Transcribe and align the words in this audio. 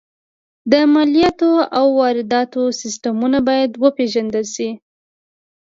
د 0.71 0.73
مالیاتو 0.93 1.51
او 1.77 1.85
وارداتو 1.99 2.63
سیستمونه 2.81 3.37
باید 3.47 3.71
وپېژندل 3.83 4.45
شي 4.55 4.69